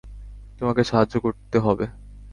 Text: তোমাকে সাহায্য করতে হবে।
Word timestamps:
তোমাকে 0.59 0.81
সাহায্য 0.83 1.15
করতে 1.19 1.57
হবে। 1.59 1.85